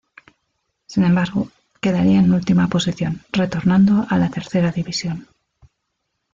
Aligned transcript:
Sin 0.87 1.03
embargo, 1.03 1.49
quedaría 1.79 2.17
en 2.21 2.33
última 2.33 2.67
posición, 2.67 3.21
retornando 3.31 4.07
a 4.09 4.17
la 4.17 4.31
Tercera 4.31 4.71
División. 4.71 5.27